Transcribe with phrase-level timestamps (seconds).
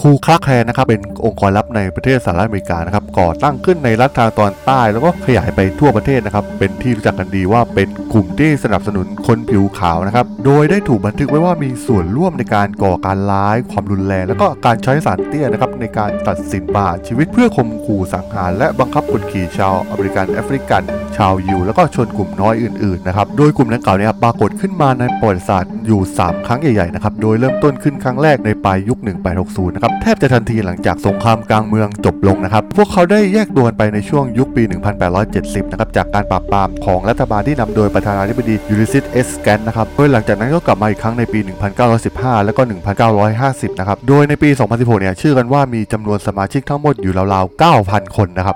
[0.00, 20.82] คูคลักแคร์นะครับเป็นองค์กรลับในประเทศสหรัฐอเมริกานะครับก่อตั้งขึ้นในรัฐทางตอนใต้ แล้วก็ขยายไปทั่วประเทศนะครับเป็นที่รู้จักกันดีว่าเป็นกลุ่มที่สนับสนุนคนผิวขาวนะครับโดยได้ถูกบันทึกไว้ว่ามีส่วนร่วมในการก่อการร้าย ความรุนแรง แล้วก็การใช้สารเตี้ยนะครับในการตัดสินประหารชีวิตเพื่อข่มขู่สังหาร และบังคับกดขี่ชาวอเมริกันแอฟริกัน
[21.16, 28.98] ชาวยิวแล้วก็ชนกลุ่มน้อยอื่นๆนะครับโดยกลุ่มดังกล่าวเนี่ยครับปรากฏขึ้นมาในประวัติศาสตร์อยู่ 3 ครั้งใหญ่ๆนะครับโดยเริ่มต้นขึ้นครั้งแรกในปลายยุค
[29.36, 34.62] 1860นะครับกับแทบจะทันทีหลังจากสงครามกลางเมืองจบลงนะครับพวกเขาได้แยกตัวไปในช่วงยุคปี
[35.18, 41.38] 1870 นะครับจากการปราบปรามของรัฐบาลที่นำโดยประธานาธิบดียูลิสซีสเอสแกรนต์นะครับโดยหลังจากนั้นก็กลับมาอีกครั้งในปี
[41.92, 42.62] 1915 และก็
[43.20, 48.52] 1950 นะครับโดยในปี 2016 เนี่ยเชื่อกันว่ามีจำนวนสมาชิกทั้งหมดอยู่ราวๆ 9,000 คนนะครับ